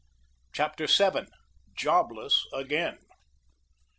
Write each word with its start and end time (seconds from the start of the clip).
CHAPTER 0.51 0.87
VII. 0.87 1.27
JOBLESS 1.75 2.47
AGAIN. 2.55 2.97